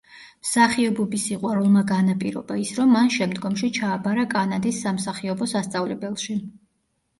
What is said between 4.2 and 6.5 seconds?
კანადის სამსახიობო სასწავლებელში.